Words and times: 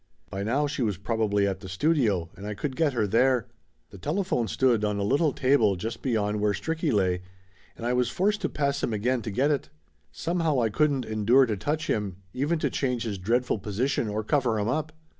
By 0.31 0.41
now 0.41 0.65
she 0.65 0.81
was 0.81 0.97
probably 0.97 1.45
at 1.47 1.59
the 1.59 1.69
studio, 1.69 2.31
and 2.35 2.47
I 2.47 2.55
could 2.55 2.75
get 2.75 2.93
her 2.93 3.05
there. 3.05 3.45
The 3.91 3.99
telephone 3.99 4.47
stood 4.47 4.83
on 4.83 4.97
a 4.97 5.03
little 5.03 5.31
table 5.31 5.75
just 5.75 6.01
beyond 6.01 6.41
where 6.41 6.53
Stricky 6.53 6.91
lay, 6.91 7.21
and 7.77 7.85
I 7.85 7.93
was 7.93 8.09
forced 8.09 8.41
to 8.41 8.49
pass 8.49 8.81
him 8.81 8.93
again 8.93 9.21
to 9.21 9.29
get 9.29 9.51
it. 9.51 9.69
Somehow 10.11 10.59
I 10.59 10.69
couldn't 10.69 11.05
endure 11.05 11.45
to 11.45 11.55
touch 11.55 11.85
him, 11.85 12.15
even 12.33 12.57
to 12.57 12.71
change 12.71 13.03
his 13.03 13.19
dreadful 13.19 13.59
position 13.59 14.07
or 14.09 14.23
cover 14.23 14.57
him 14.57 14.69
up. 14.69 14.91